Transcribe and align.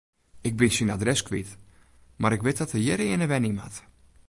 Ik 0.47 0.55
bin 0.59 0.71
syn 0.75 0.93
adres 0.95 1.21
kwyt, 1.27 1.49
mar 2.21 2.35
ik 2.37 2.43
wit 2.47 2.59
dat 2.59 2.73
er 2.73 2.81
hjirearne 2.85 3.27
wenje 3.31 3.53
moat. 3.59 3.75